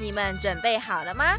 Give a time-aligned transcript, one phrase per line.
[0.00, 1.36] 你们准备好了吗？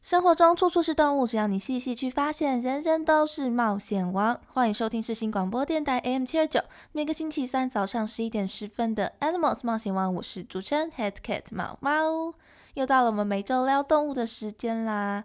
[0.00, 4.40] 生活中处处是动物，只要你细细去发现，人人都是冒险王。
[4.54, 6.62] 欢迎收听世新广播电台 AM 七二九，
[6.92, 12.32] 每个星期三早上十一点十分的 Animals 冒险王，我是主持人 Head Cat 猫猫。
[12.72, 15.24] 又到了我们每周聊动物的时间啦。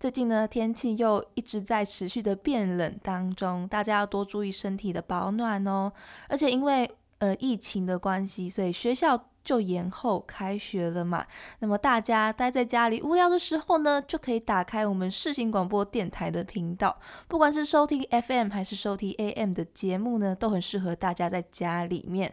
[0.00, 5.92] 最近呢，天气又一直在持续的变冷当中，大家要多注意身体的保暖哦。
[6.28, 9.26] 而且因为呃疫情的关系，所以学校。
[9.44, 11.22] 就延后开学了嘛，
[11.58, 16.98] 那么大家待在家里无聊的时候呢，就可以打开我们世新广播电台的频道，
[17.28, 22.32] 不管是收听 FM 还是收听 AM 的节目呢，都很适合大家在家里面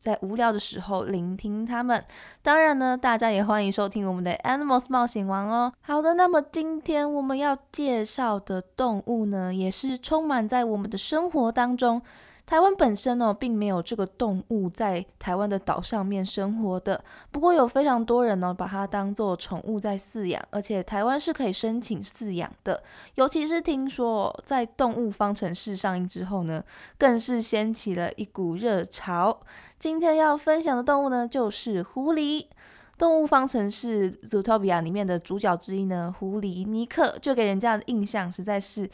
[0.00, 2.04] 在无聊的时候聆听他们。
[2.42, 5.72] 当然呢，大家也欢迎收听我们的 Animals 冒险王哦。
[5.82, 12.02] 好的，那么今天我们要介绍的动物呢，也是充满在我们的生活当中。
[12.48, 17.04] 台湾本身呢，并没有这个动物在台湾的岛上面生活的。
[17.30, 22.82] 不过有非常多人呢，把它当做宠物在饲养，而且台湾是可以申请饲养的。
[23.16, 26.64] 尤其是听说在《动物方程式》上映之后呢，
[26.96, 29.40] 更是掀起了一股热潮。
[29.78, 32.44] 今天要分享的动物呢，就是狐狸。
[33.00, 38.88] 《动物方程式》Zootopia 里面的主角之一呢，狐狸尼克，就给人家的印象实在是。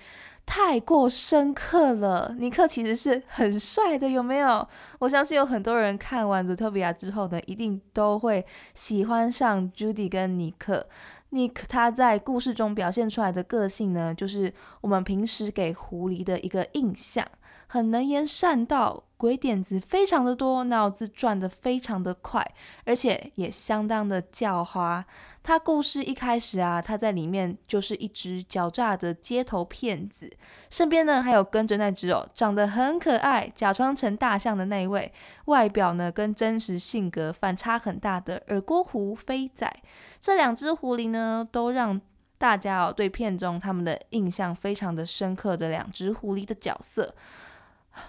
[0.46, 4.66] 太过深刻了，尼克其实是很帅的，有没有？
[5.00, 10.86] 我相信有很多人看完《祖特比亚》之后呢，一定都会喜欢上 Judy 跟尼克。
[11.30, 17.26] 尼克他在故事中表现出来的个性呢，就是我们平时给狐狸的一个印象。
[17.66, 22.46] 很能言善道，鬼点子非常的多，脑子转得非常的快，
[22.84, 25.02] 而且也相当的狡猾。
[25.44, 30.32] 他故事一开始啊，他在里面就是一只狡诈的街头骗子，
[30.70, 35.12] 身边呢还有跟着那只哦，长得很可爱，假装成大象的那位，
[35.44, 39.70] 外表呢跟真实性格反差很大的耳郭狐飞仔。
[40.18, 42.00] 这两只狐狸呢，都让
[42.38, 47.14] 大家哦对片中他们的印象非常的深刻的两只狐狸的角色。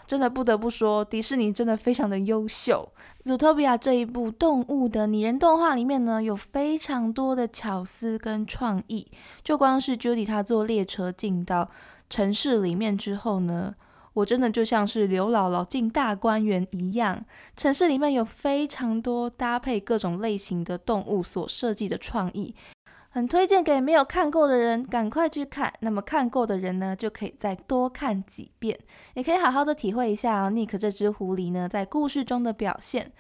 [0.08, 2.92] 真的不得不说，迪士尼真的非常的优秀。
[3.28, 9.08] 《Zootopia》这一部动物的拟人动画里面呢，有非常多的巧思跟创意。
[9.44, 11.70] 就光是 Judy 她坐列车进到
[12.10, 13.76] 城市里面之后呢，
[14.14, 17.26] 我真的就像是刘姥姥进大观园一样。
[17.58, 22.54] 城市里面有非常多搭配各种类型的动物所设计的创意。
[23.16, 25.74] 很推荐给没有看过的人，赶快去看。
[25.80, 28.78] 那么看过的人呢，就可以再多看几遍，
[29.14, 33.14] 也可以好好的体会一下 Nick 这只狐狸呢在故事中的表现。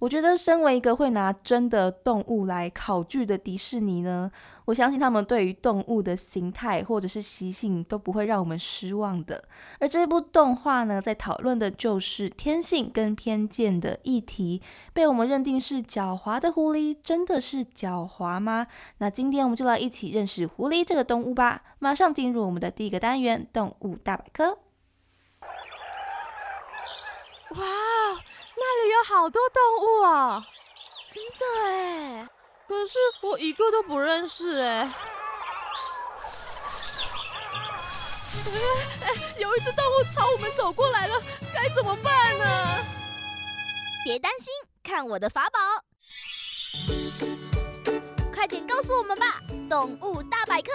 [0.00, 4.32] 我觉得，身为一个会拿真的动物来考据的迪士尼呢，
[4.64, 9.44] 我相信他们对于动物的形态或者是习性都不会让我们失望的。
[9.78, 14.62] 而这部动画呢，在讨论的就是天性跟偏见的议题。
[14.94, 18.68] 被我们认定是狡猾的狐狸，真的是狡猾吗？
[18.98, 21.62] 那今天我们就来一起认识狐狸这个动物吧。
[21.78, 24.60] 马上进入我们的第一个单元——动物大百科。
[27.56, 27.66] 哇！
[28.56, 30.46] 那里有好多动物啊，
[31.08, 32.28] 真的哎！
[32.68, 34.60] 可是我一个都不认识。
[34.60, 34.92] 哎
[39.02, 41.20] 哎，有一只动物朝我们走过来了，
[41.52, 42.44] 该怎么办呢？
[44.04, 45.58] 别担心，看我的法宝！
[48.32, 50.70] 快点告诉我们吧，动物大百科。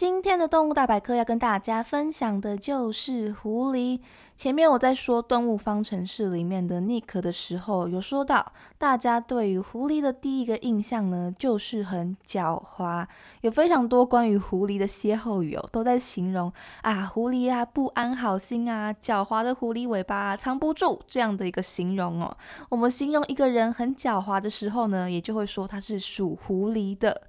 [0.00, 4.00] 今天的动物大百科要跟大家分享的就是狐狸。
[4.34, 13.06] 前面我在说《动物方程式》里面的 Nick 的时候，有说到大家对于狐狸的第一个印象呢，就是很狡猾。
[13.42, 16.50] 有非常多关于狐狸的歇后语哦，都在形容
[16.80, 22.34] 啊，狐狸啊不安好心啊，狡猾的狐狸尾巴藏不住这样的一个形容哦。
[22.70, 27.28] 我们形容一个人很狡猾的时候呢，也就会说他是属狐狸的。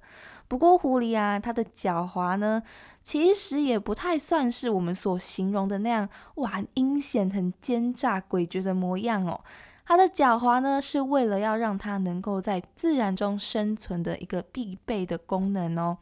[0.52, 2.62] 不过狐狸啊，它的狡猾呢，
[3.02, 9.40] 其实也不太算是我们所形容的那样，哇，很阴险、很奸诈、诡谲的模样哦。
[9.86, 15.96] 它的狡猾呢，是为了要让它能够在自然中生存的一个必备的功能哦。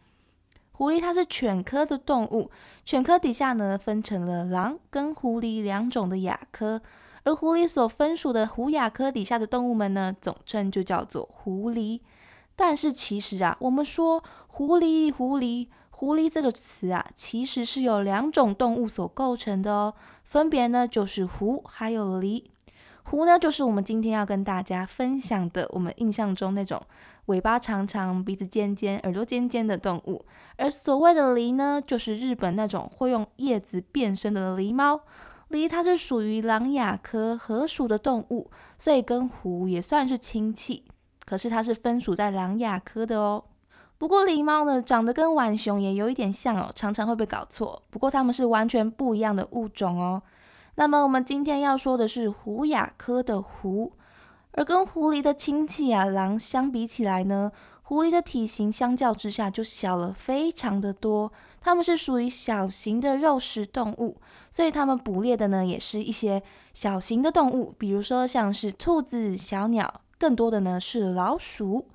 [0.73, 2.51] 狐狸它是犬科的动物，
[2.85, 6.83] 犬科底下呢分成了狼跟狐狸两种的亚科，
[7.23, 12.01] 而狐狸所分属的狐亚科底下的动物们呢，总称就叫做狐狸。
[12.61, 22.45] 但是其实啊，我们说狐狸，狐狸，狐狸这个词啊，其实是由两种动物所构成的哦，分别呢就是狐还有狸。
[23.05, 26.79] 狐呢，就是我们今天要跟大家分享的，我们印象中那种
[27.27, 30.27] 尾巴长长、鼻子尖尖、耳朵尖尖的动物。
[30.59, 35.01] 而所谓的狸呢，就是日本那种会用叶子变身的狸猫。
[35.49, 40.85] 狸它是属于狼亚科河属的动物，所以跟狐也算是亲戚。
[41.31, 43.45] 可是它是分属在狼亚科的哦。
[43.99, 47.85] 不过狸猫呢，长得跟浣熊也有一点像哦，常常会被搞错。
[47.89, 50.21] 不过它们是完全不一样的物种哦。
[50.75, 53.93] 那么我们今天要说的是狐亚科的狐，
[54.55, 57.53] 而跟狐狸的亲戚啊狼相比起来呢，
[57.83, 61.31] 狐狸的体型相较之下就小了非常的多。
[61.61, 64.17] 它们是属于小型的肉食动物，
[64.51, 66.43] 所以它们捕猎的呢也是一些
[66.75, 71.89] 小型的动物，比如说像是兔子、小鸟，更多的呢是老鼠。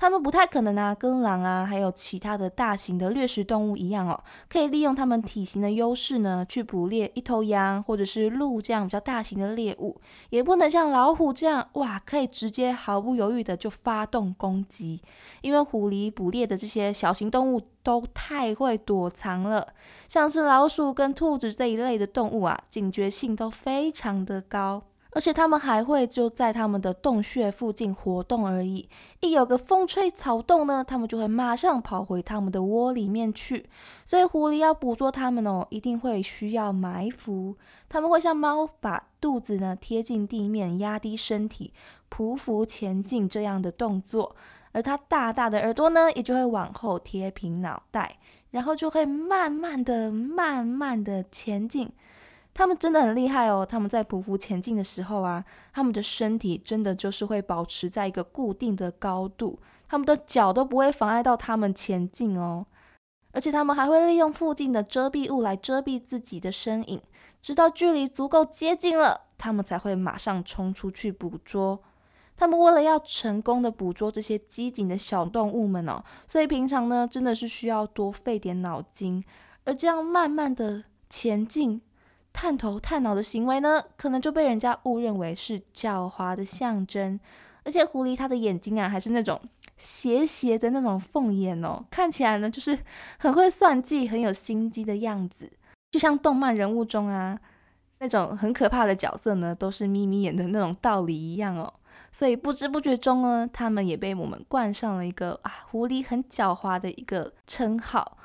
[0.00, 10.00] 它们不太可能啊，跟狼啊，还有其他的大型的掠食动物一样哦，可以利用它们体型的优势呢，去捕猎一头羊或者是鹿这样比较大型的猎物。
[10.30, 15.02] 也不能像老虎这样，哇，可以直接毫不犹豫的就发动攻击。
[15.40, 19.66] 因为狐狸捕猎的这些小型动物都太会躲藏了，
[20.08, 24.84] 像是老鼠跟兔子这一类的动物啊，警觉性都非常的高。
[25.18, 28.88] 而且它们还会就在它们的洞穴附近活动而已，
[29.18, 33.68] 一有个风吹草动呢，它们就会马上跑回它们的窝里面去。
[34.04, 37.56] 所以狐狸要捕捉它们哦，一定会需要埋伏。
[37.88, 41.72] 它们会像猫，把肚子呢贴近地面，压低身体，
[42.08, 44.36] 匍匐前进这样的动作。
[44.70, 48.18] 而它大大的耳朵呢，也就会往后贴平脑袋，
[48.52, 51.90] 然后就会慢慢的、慢慢的前进。
[52.58, 53.64] 他们真的很厉害哦！
[53.64, 62.66] 他们在匍匐前进的时候啊，他们的身体真的就是会保持在一个固定的高度，他们的脚都不会妨碍到他们前进哦。
[63.30, 67.00] 而且他们还会利用附近的遮蔽物来遮蔽自己的身影，
[67.40, 71.80] 直到距离足够接近了，他们才会马上冲出去捕捉。
[72.36, 79.22] 他们为了要成功的捕捉这些机警的小动物们哦，所以平常呢真的是需要多费点脑筋，
[79.62, 81.80] 而这样慢慢的前进。
[82.32, 87.18] 探头探脑的行为呢，可能就被人家误认为是狡猾的象征。
[87.64, 89.38] 而且狐狸它的眼睛啊，还是那种
[89.76, 92.78] 斜斜的那种凤眼哦，看起来呢就是
[93.18, 95.52] 很会算计、很有心机的样子，
[95.90, 97.38] 就像动漫人物中啊
[97.98, 101.70] 那种很可怕的角色呢，都是眯眯眼的那种道理一样哦。
[102.10, 108.16] 所以不知不觉中呢，他们也被我们冠上了一个啊狐狸很狡猾的一个称号。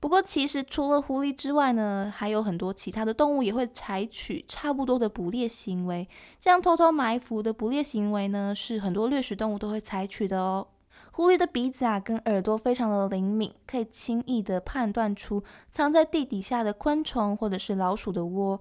[0.00, 6.08] 不过，其实除了狐狸之外呢，还有很多其他的动物也会采取差不多的捕猎行为。
[6.38, 10.68] 这样偷偷埋伏的捕猎行为呢，是很多掠食动物都会采取的哦。
[11.10, 18.60] 狐狸的鼻子啊跟耳朵非常的灵敏，可以轻易的判断出藏在地底下的昆虫或者是老鼠的窝。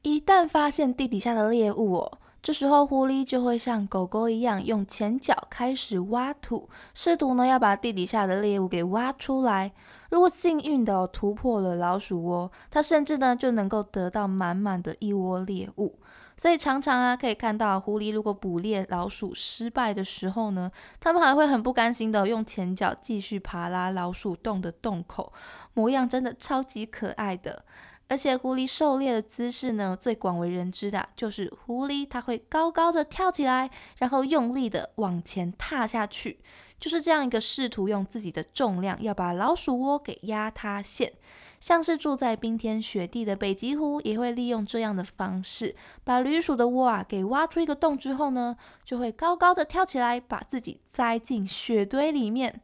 [0.00, 9.72] 一旦发现地底下的猎物哦，这时候狐狸就会像狗狗一样，用前脚开始挖土，试图呢要把地底下的猎物给挖出来。
[10.10, 15.98] 如果幸运的突破了老鼠窝，它甚至呢就能够得到满满的一窝猎物。
[16.36, 25.32] 所以常常啊可以看到狐狸如果捕猎老鼠失败的时候呢，它们还会很不甘心的用前脚继续爬拉老鼠洞的洞口，
[25.74, 27.64] 模样真的超级可爱的。
[28.10, 36.40] 而且狐狸狩猎的姿势呢，最广为人知的就是狐狸它会高高的跳起来，然后用力的往前踏下去。
[36.80, 41.12] 就是这样一个试图用自己的重量要把老鼠窝给压塌陷，
[41.60, 52.60] 像是住在冰天雪地的北极狐也会利用这样的方式，把旅鼠的窝啊给挖出一个洞之后呢，就会高高的跳起来，把自己栽进雪堆里面。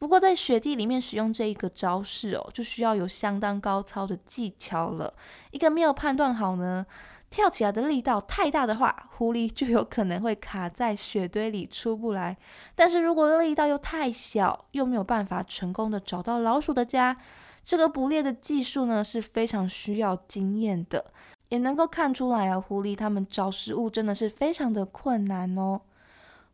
[0.00, 5.12] 不过在雪地里面使用这一个招式哦，就需要有相当高超的技巧了，
[5.50, 6.86] 一个没有判断好呢。
[7.28, 12.36] 跳起来的力道太大的话，狐狸就有可能会卡在雪堆里出不来。
[12.74, 17.16] 但是如果力道又太小，又没有办法成功的找到老鼠的家，
[17.62, 21.12] 这个捕猎的技术呢是非常需要经验的，
[21.50, 25.82] 也能够看出来啊，狐狸它们找食物真的是非常的困难哦。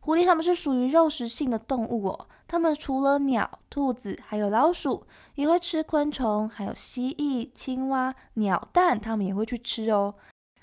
[0.07, 10.15] 狐狸它们是属于肉食性的动物哦，它们除了鸟、兔子还有老鼠，也会吃昆虫，还有蜥蜴、青蛙、鸟蛋，它们也会去吃哦。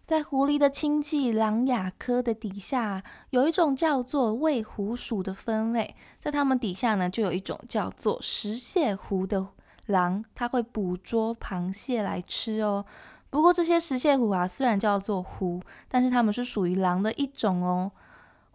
[0.07, 5.95] 在狐狸的亲戚狼亚科的底下，有一种叫做胃狐鼠的分类。
[6.19, 9.49] 在它们底下呢，就有一种叫做食蟹狐的
[9.85, 12.87] 狼，它会捕捉螃蟹来吃哦。
[13.29, 17.93] 不过这些食蟹虎啊，虽然叫做狐，但是它们是属于狼的一种哦。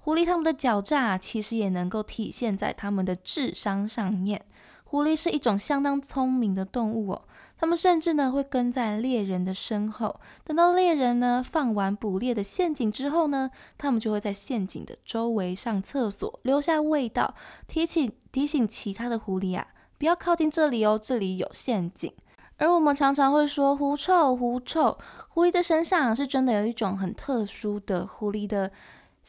[0.02, 4.46] 狐狸它们的狡诈其实也能够体现在它们的智商上面。
[4.86, 7.22] 狐狸是一种相当聪明的动物哦，
[7.60, 17.36] 它们甚至呢会跟在猎人的身后，等到猎人呢放完捕猎的陷阱之后呢，它们就会在陷阱的周围上厕所，留下味道，
[17.68, 19.68] 提醒提醒其他的狐狸啊，
[20.00, 22.12] 不要靠近这里哦，这里有陷阱。
[22.58, 24.98] 而我们常常会说狐臭，狐臭，
[25.30, 28.72] 狐狸的身上是真的有一种很特殊的狐狸的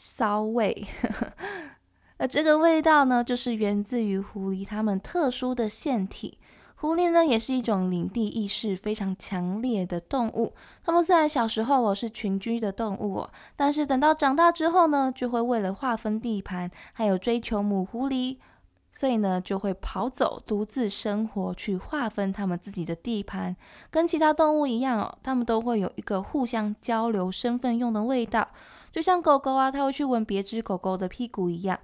[0.03, 0.87] 骚味。
[2.17, 6.39] 而这个味道呢，就是源自于狐狸它们特殊的腺体。
[6.77, 10.55] 狐狸呢，也是一种领地意识非常强烈的动物。
[10.83, 18.39] 它们虽然小时候哦是群居的动物哦，但是等到长大之后呢，就会为了划分地盘，还有追求母狐狸，
[18.91, 23.55] 所以呢就会跑走，独自生活，去划分它们自己的地盘。
[23.91, 28.49] 跟其他动物一样哦，它们都会有一个互相交流身份用的味道，
[28.91, 31.79] 就像狗狗啊，它会去闻别只狗狗的屁股一样。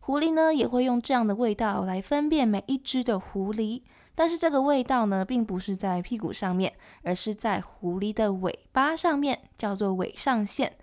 [0.00, 3.82] 狐狸呢也会用这样的味道来分辨每一只的狐狸，
[4.14, 10.76] 但是这个味道呢并不是在屁股上面，而是在狐狸的尾巴上面，叫做尾上腺。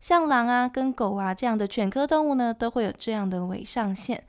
[0.00, 4.24] 像狼啊跟狗啊这样的犬科动物呢都会有这样的尾上腺，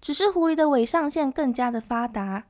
[0.00, 2.44] 只是狐狸的尾上腺更加的发达。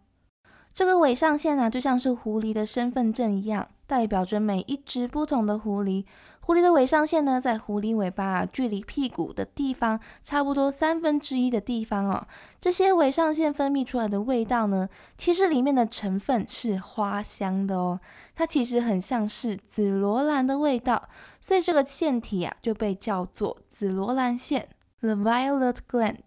[0.72, 3.68] 这个尾上腺啊就像是狐狸的身份证一样。
[3.90, 6.04] 代表着每一只不同的狐狸。
[6.38, 12.24] 狐狸的尾上腺呢，在狐狸尾巴距离屁股的地方差不多三分之一的地方哦。
[12.60, 17.98] 这些尾上腺分泌出来的味道呢，其实里面的成分是花香的哦。
[18.36, 21.08] 它其实很像是紫罗兰的味道，
[21.40, 24.68] 所以这个腺体啊就被叫做紫罗兰腺
[25.00, 26.18] （the violet gland）。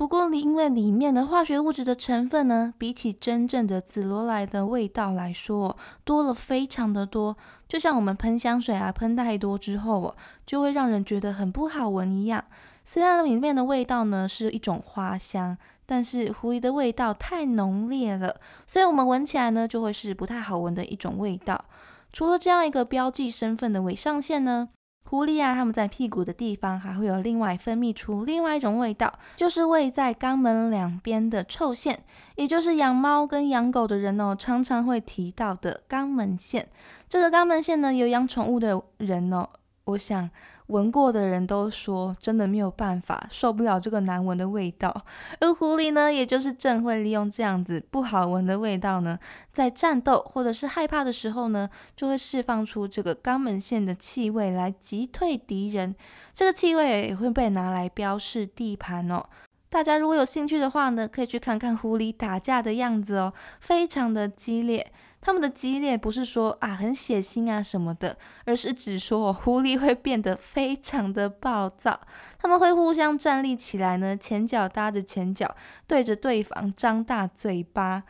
[0.00, 7.36] 不过，因为里面的化学物质的成分呢，比起真正的紫罗兰的味道来说，多了非常的多。
[7.68, 10.16] 就像我们喷香水啊，喷太多之后哦，
[10.46, 12.42] 就会让人觉得很不好闻一样。
[12.82, 21.66] 虽然里面的味道呢是一种花香，但是狐狸的味道太浓烈了，所以我们闻起来呢就会是不太好闻的一种味道。
[22.10, 24.70] 除了这样一个标记身份的尾上线呢？
[25.10, 32.04] 狐狸啊，它们在屁股的地方还会有另外分泌出另外一种味道，就是位在肛门两边的臭腺，
[32.36, 36.68] 也就是养猫跟养狗的人哦常常会提到的肛门腺。
[37.08, 39.48] 这个肛门腺呢，有养宠物的人哦，
[39.86, 40.30] 我想。
[40.70, 45.04] 闻过的人都说，真的没有办法，受不了这个难闻的味道。
[45.40, 49.18] 而狐狸呢，也就是正会利用这样子不好闻的味道呢，
[49.52, 55.94] 在战斗或者是害怕的时候呢，就会释放出这个肛门腺的气味来击退敌人。
[56.32, 59.24] 这个气味也会被拿来标示地盘哦。
[59.68, 64.92] 大家如果有兴趣的话呢，可以去看看狐狸打架的样子哦，非常的激烈。
[65.20, 72.00] 他们的激烈不是说啊很血腥啊什么的，而是指说狐狸会变得非常的暴躁。
[72.38, 75.54] 他们会互相站立起来呢，前脚搭着前脚，
[75.86, 78.04] 对着对方张大嘴巴，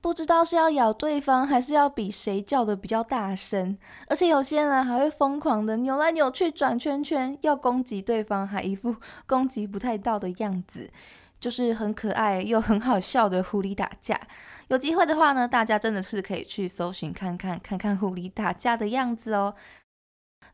[0.00, 3.76] 不知道是要咬对方，还是要比谁叫的比较大声。
[4.08, 10.90] 而且有些人还会疯狂的扭来扭去转圈圈，要攻击对方，还一副攻击不太到的样子。
[11.40, 14.20] 就是很可爱又很好笑的狐狸打架，
[14.68, 19.54] 有机会的话呢，大家真的是可以去搜寻看看，看看狐狸打架的样子哦。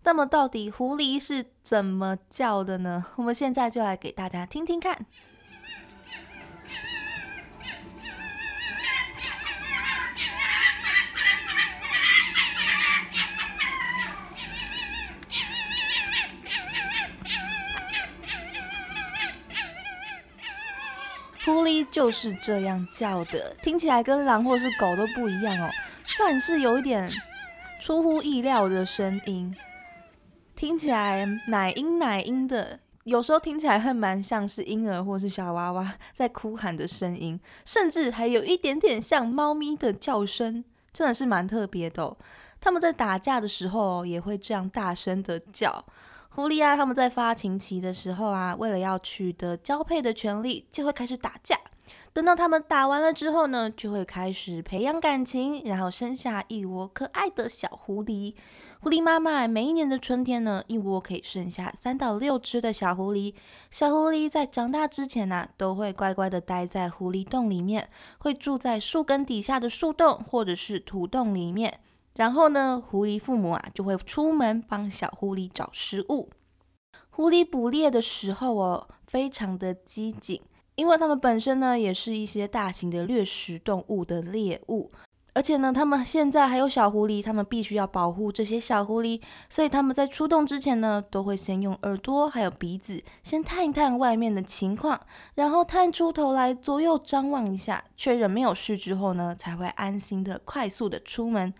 [0.03, 3.07] 那么到底狐狸是怎么叫的呢？
[3.17, 5.07] 我们现在就来给大家听听看。
[21.45, 25.71] 狐狸就是这样叫的，听起来跟狼或是狗都不一样哦，
[26.07, 27.11] 算是有一点
[27.81, 29.55] 出乎意料的声音，
[30.57, 42.17] 听起来奶音奶音的，有时候听起来还蛮像是婴儿或是小娃娃在哭喊的声音，甚至还有一点点像猫咪的叫声，真的是蛮特别的。
[42.59, 45.85] 他们在打架的时候也会这样大声的叫。
[46.37, 51.57] 狐狸啊，他们在发情期的时候啊，为了要取得交配的权利，就会开始打架。
[52.12, 58.35] 等到他们打完了之后呢，就会开始培养感情，然后生下一窝可爱的小狐狸。
[58.81, 63.33] 狐狸妈妈每一年的春天呢，一窝可以生下三到六只的小狐狸。
[63.71, 67.88] 小狐狸在长大之前呢，都会乖乖的待在狐狸洞里面，
[68.19, 71.79] 会住在树根底下的树洞或者是土洞里面。
[72.14, 76.30] 然后呢，狐狸父母啊就会出门帮小狐狸找食物。
[77.11, 80.40] 狐狸捕猎的时候哦，非常的机警，
[80.76, 84.90] 因为它们本身呢，也是一些大型的掠食动物的猎物。
[85.33, 95.00] 而且呢，它们现在还有小狐狸，它们必须要保护这些小狐狸，所以他们在出动之前呢，都会先用耳朵还有鼻子先探一探外面的情况，
[95.35, 101.52] 然后探出头来左右张望一下，确认没有事之后呢，才会安心的快速的出门。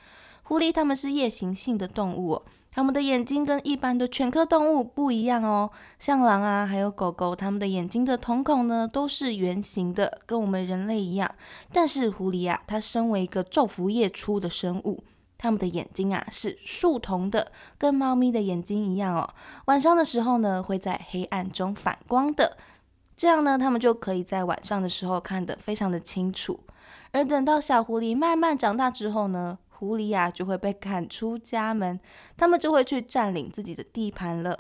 [0.45, 2.41] 狐狸它们是夜行性的动物。
[2.71, 5.71] 它们的眼睛跟一般的犬科动物不一样哦，
[6.01, 11.33] 像狼啊，还有狗狗，它们的眼睛的瞳孔呢都是圆形的，跟我们人类一样。
[11.73, 15.05] 但是狐狸啊，它身为一个昼伏夜出的生物，
[15.39, 19.31] 它们的眼睛啊是竖瞳的，跟猫咪的眼睛一样哦。
[19.67, 22.57] 晚上的时候呢，会在黑暗中反光的，
[23.17, 26.59] 这样呢，它们就可以在晚上的时候看得非常的清楚。
[27.13, 32.01] 而等到小狐狸慢慢长大之后呢，狐狸呀就会被赶出家门，
[32.37, 34.59] 他们就会去占领自己的地盘了。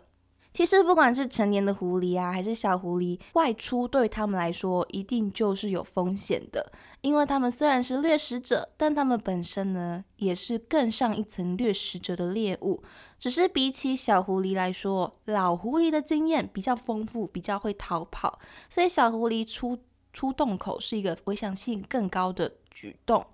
[0.52, 12.84] 其实不管是成年的狐狸啊，还是小狐狸，外出对他们来说一定就是有风险的，因为他们虽然是掠食者，但他们本身呢也是更上一层掠食者的猎物。
[13.18, 18.38] 只是比起小狐狸来说，老狐狸的经验比较丰富，比较会逃跑，
[18.70, 19.78] 所以小狐狸出
[20.12, 23.26] 出洞口是一个危险性更高的举动。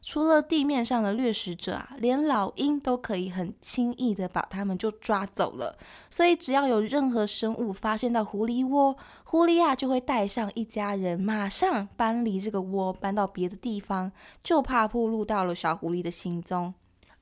[0.00, 5.76] 除了地面上的掠食者啊，连老鹰都可以很轻易的把它们就抓走了。
[6.08, 14.10] 所以只要有任何生物发现到狐狸窝，狐狸啊就会带上一家人，马上搬离这个窝，搬到别的地方，
[14.42, 16.72] 就怕暴露到了小狐狸的行踪。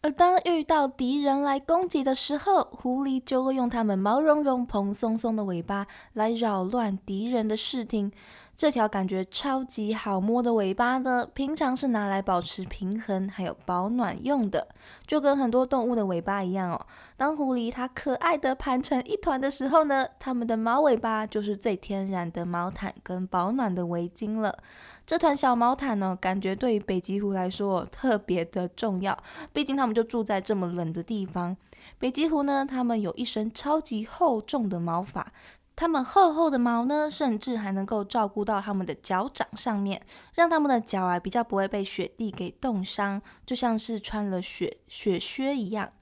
[0.02, 8.12] 而当遇到敌人来攻击的时候，狐狸就会用它们毛茸茸、蓬松松的尾巴来扰乱敌人的视听。
[8.56, 14.66] 这条感觉超级好摸的尾巴呢，平常是拿来保持平衡还有保暖用的，
[15.06, 16.86] 就跟很多动物的尾巴一样哦。
[17.18, 24.56] 当狐狸它可爱的盘成一团的时候呢，它们的毛尾巴就是最天然的毛毯跟保暖的围巾了。
[25.04, 29.14] 这团小毛毯呢，感觉对于北极狐来说特别的重要，
[29.52, 31.54] 毕竟它们就住在这么冷的地方。
[31.98, 35.30] 北极狐呢，它们有一身超级厚重的毛发。
[35.76, 40.00] 它们厚厚的毛呢，甚至还能够照顾到它们的脚掌上面，
[40.34, 45.92] 让它们的脚啊比较不会被雪地给冻伤，就像是穿了雪雪靴一样。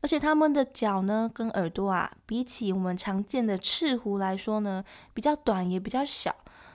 [0.00, 6.32] 而且它们的脚呢，跟耳朵啊，比起我们常见的赤狐来说呢，比较短也比较小。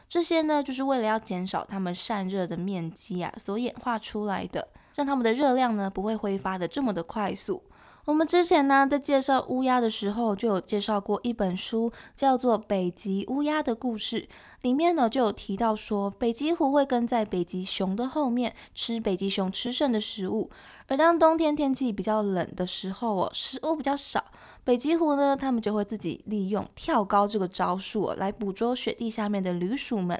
[0.10, 7.64] 这些呢，就是为了要减少它们散热的面积啊，所演化出来的，让它们的热量呢不会挥发的这么的快速。
[8.10, 14.22] 我们之前呢，在介绍乌鸦的时候，就有介绍过一本书，叫做《北极乌鸦的故事》。
[14.64, 20.50] 里面呢，就有提到说，北极狐会跟在北极熊的后面，吃北极熊吃剩的食物。
[20.88, 24.26] 而当冬天天气比较冷的时候哦，食物比较少，
[24.64, 30.20] 北极狐呢，他们就会自己利用跳高这个招数来捕捉雪地下面的旅鼠们。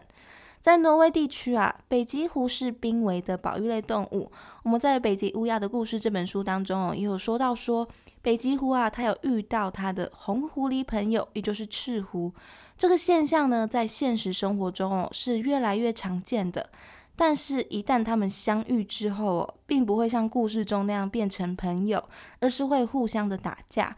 [0.60, 4.30] 在挪威地区啊，北极狐是濒危的保育类动物。
[4.64, 7.88] 我们在《北极乌鸦的故事》这本书当中哦，也有说到说，
[8.22, 12.34] 北极狐啊，它有遇到它的红狐狸朋友，也就是赤狐。
[12.78, 16.70] 这个现象呢，在现实生活中哦，是越来越常见的。
[17.16, 22.02] 但是，一旦他们相遇之后哦，并不会像故事中那样变成朋友，
[22.40, 23.96] 而是会互相的打架。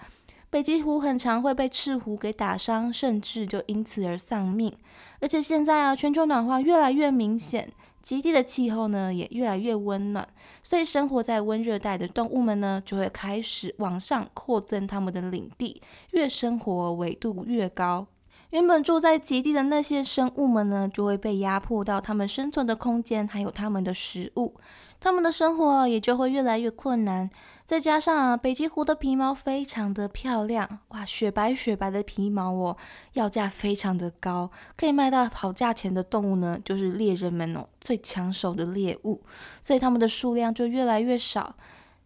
[0.51, 4.75] 北极狐很常会被赤狐给打伤，甚至就因此而丧命。
[5.21, 10.27] 而且现在啊，全球暖化越来越明显，极地的气候呢也越来越温暖，
[10.61, 18.07] 所以生活在温热带的动物们呢，就会开始往上扩增他们的领地，越生活纬度越高。
[18.49, 24.55] 原本住在极地的那些生物们呢，就会被压迫到他们生存的空间，还有他们的食物，
[24.99, 27.29] 他们的生活也就会越来越困难。
[27.71, 32.75] 再加上啊，北极狐的皮毛非常的漂亮，哇，雪白雪白的皮毛哦，
[33.13, 39.21] 要价非常的高，可以卖到好价钱的动物呢，就是猎人们哦最抢手的猎物，
[39.61, 41.55] 所以它们的数量就越来越少。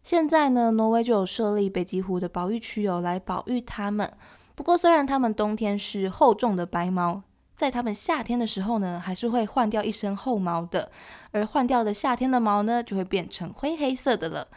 [0.04, 4.14] 现在呢，挪威就有设立北极狐的保育区哦，来保育它们。
[4.54, 7.24] 不过，虽然它们冬天是厚重的白毛，
[7.56, 10.92] 在它们夏天的时候呢，还是会换掉一身厚毛的，
[11.32, 14.48] 而换掉的夏天的毛呢，就会变成灰黑色的了。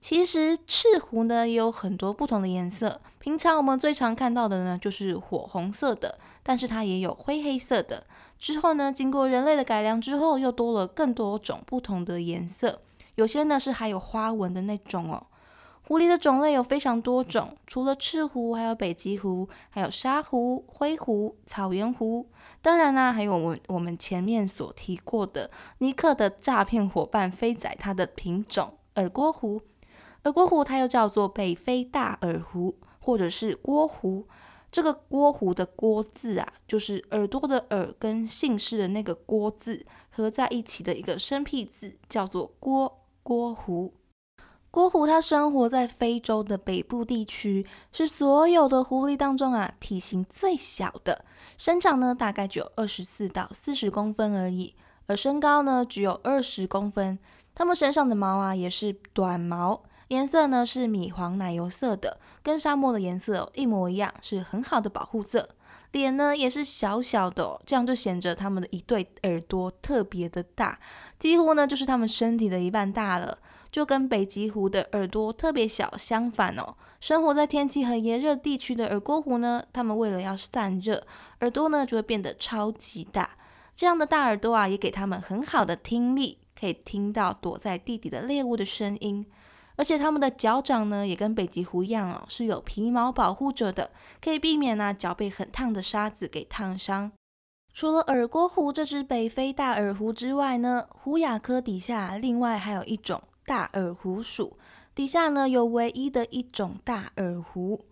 [0.00, 8.04] 其实赤狐呢也有很多不同的颜色，平常我们最常看到的呢就是火红色的，但是它也有灰黑色的。
[8.38, 12.80] 之后呢，经过人类的改良之后，又多了更多种不同的颜色，
[13.16, 15.26] 有些呢是还有花纹的那种哦。
[15.82, 22.28] 狐狸的种类有非常多种，除了赤狐，还有北极狐，还有沙狐、灰狐、草原狐，
[22.62, 29.60] 当然啦，还有我我们前面所提过的尼克的诈骗伙伴飞仔，它的品种耳郭狐。
[30.22, 34.26] 而郭狐它又叫做北非大耳狐，或者是郭狐。
[34.70, 43.94] 这个郭狐的郭字啊，就是耳朵的耳跟姓氏的那个郭字合在一起的一个生僻字，叫做郭郭狐。
[44.70, 51.24] 郭狐它生活在非洲的北部地区，是所有的狐狸当中啊体型最小的，
[51.56, 54.74] 身长呢大概只有二十四到四十公分而已，
[55.06, 57.18] 而身高呢只有二十公分。
[57.54, 65.48] 它们身上的毛啊也是短毛，颜色呢是米黄奶油色的，跟沙漠的颜色一模一样，是很好的保护色。
[65.92, 70.78] 脸呢也是小小的，这样就显着它们的一对耳朵特别的大，
[71.18, 73.38] 几乎呢就是它们身体的一半大了。
[73.70, 76.74] 就跟北极狐的耳朵特别小相反哦。
[77.00, 81.06] 生活在天气很炎热地区的耳郭狐呢，它们为了要散热，
[81.40, 83.28] 耳朵呢就会变得超级大。
[83.76, 89.26] 这样的大耳朵啊，也给它们很好的听力，可以听到躲在地底的猎物的声音。
[89.78, 97.10] 而且它们的脚掌呢，也跟北极狐一样哦，是有皮毛保护着的，可以避免呢脚被很烫的沙子给烫伤。
[97.72, 103.22] 除了耳郭狐这只北非大耳狐之外呢，狐亚科底下另外还有一种。
[103.46, 104.58] 大耳狐属
[104.94, 107.82] 底下呢有唯一的一种大耳狐，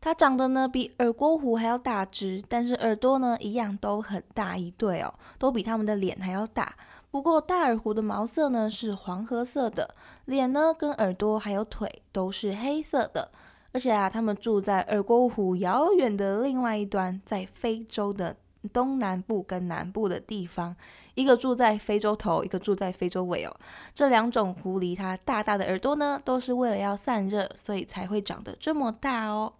[0.00, 6.76] 它长得呢比耳郭狐还要大只，但是耳朵呢一样都很大一对哦，都比它们的脸还要大。
[7.10, 9.94] 不过大耳狐的毛色呢是黄褐色的，
[10.26, 13.30] 脸呢跟耳朵还有腿都是黑色的，
[13.72, 18.36] 而且啊，它们住在耳郭湖遥远的另外一端，在非洲的
[18.72, 20.76] 东南部跟南部的地方。
[21.14, 23.56] 一个住在非洲头，一个住在非洲尾哦。
[23.94, 29.54] 这两种狐狸，它大大的耳朵呢，都是为了要散热，所以才会长得这么大哦。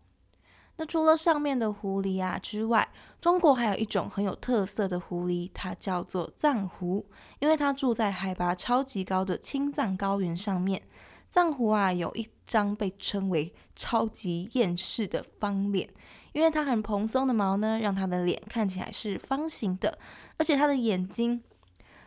[0.79, 2.89] 那除了上面的狐狸啊之外，
[3.21, 7.05] 中国还有一种很有特色的狐狸，它叫做藏狐，
[7.41, 10.81] 因为它住在海拔超级高的青藏高原上面。
[11.29, 15.89] 藏狐啊，有一张被称为超级厌世的方脸，
[16.33, 19.99] 因为它很蓬松的毛呢，让它的脸看起来是方形的，
[20.37, 21.43] 而且它的眼睛。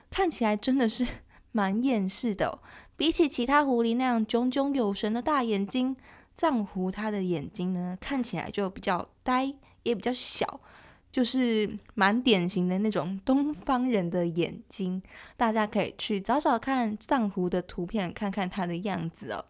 [0.09, 1.05] 看起来真的是
[1.51, 2.59] 蛮厌世的，
[2.95, 5.95] 比起其他狐狸那样炯炯有神的大眼睛，
[6.41, 10.59] 藏狐它的眼睛呢看起来就比较呆，也比较小，
[11.11, 14.99] 就是蛮典型的那种东方人的眼睛。
[15.37, 19.45] 大家可以去找找看藏狐的图片，看看它的样子哦。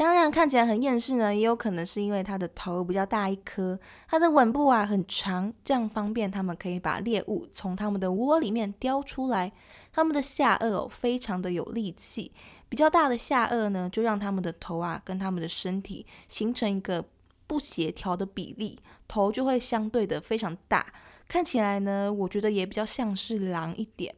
[0.00, 9.52] 当然，看起来很厌世呢，也有可能是因为它的头比较大一颗，它的吻部啊很长，这样方便它们可以把猎物从它们的窝里面叼出来。
[9.92, 12.32] 它们的下颚非常的有力气，
[12.70, 17.04] 比较大的下颚呢，就让它们的头啊跟它们的身体形成一个
[17.46, 20.86] 不协调的比例，头就会相对的非常大，
[21.28, 24.14] 看起来呢，我觉得也比较像是狼一点。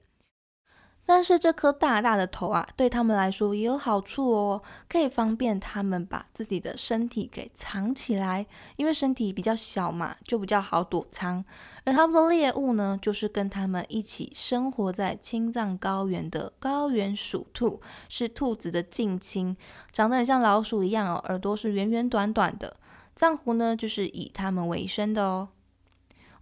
[1.14, 8.46] 但是这颗大大的头啊，对他们来说也有好处哦，可以方便他们把自己的身体给藏起来，
[8.77, 11.44] 因为身体比较小嘛，就比较好躲藏。
[11.85, 19.55] 而他们的猎物呢，就是跟他们一起生活在青藏高原的高原鼠兔，是兔子的近亲，
[19.92, 22.79] 长得很像老鼠一样哦，耳朵是圆圆短短的。
[23.14, 25.51] 藏狐呢，就是以它们为生的哦。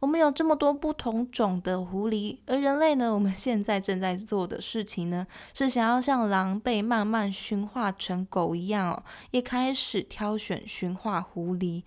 [0.01, 3.13] 我们有这么多不同种的狐狸，而人类呢？
[3.13, 11.83] 我们现在正在做的事情呢，是想要像狼被慢慢驯化成狗一样哦，也开始挑选驯化狐狸。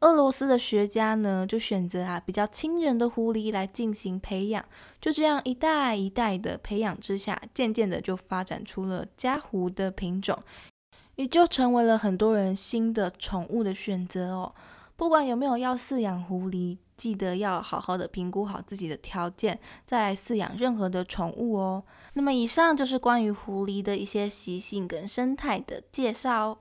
[0.00, 4.64] 俄罗斯的学家呢，就选择啊比较亲人的狐狸来进行培养，
[5.00, 10.40] 就这样一代一代的培养之下，渐渐的就发展出了家狐的品种，
[11.16, 14.54] 也就成为了很多人新的宠物的选择哦。
[14.94, 16.78] 不管有没有要饲养狐狸。
[16.96, 21.84] 记得要好好的评估好自己的条件，再来饲养任何的宠物哦。
[22.14, 26.58] 那么以上就是关于狐狸的一些习性跟生态的介绍。